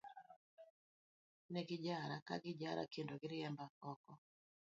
[1.51, 4.11] Ne gijara, ka gijara, kendo riemba oko.